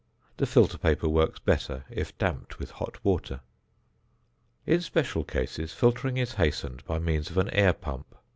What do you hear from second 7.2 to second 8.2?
of an air pump.